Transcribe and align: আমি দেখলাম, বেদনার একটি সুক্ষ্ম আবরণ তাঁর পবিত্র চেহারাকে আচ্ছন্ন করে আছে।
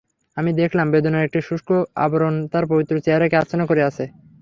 আমি 0.37 0.51
দেখলাম, 0.61 0.87
বেদনার 0.93 1.25
একটি 1.27 1.39
সুক্ষ্ম 1.41 1.71
আবরণ 2.05 2.35
তাঁর 2.51 2.65
পবিত্র 2.71 2.93
চেহারাকে 3.05 3.35
আচ্ছন্ন 3.37 3.63
করে 3.65 3.81
আছে। 3.89 4.03